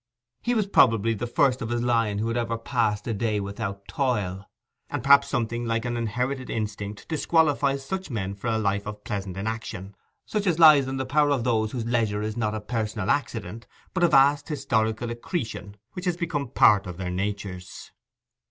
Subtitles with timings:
[0.41, 3.87] He was probably the first of his line who had ever passed a day without
[3.87, 4.49] toil,
[4.89, 9.37] and perhaps something like an inherited instinct disqualifies such men for a life of pleasant
[9.37, 9.93] inaction,
[10.25, 13.67] such as lies in the power of those whose leisure is not a personal accident,
[13.93, 17.91] but a vast historical accretion which has become part of their natures.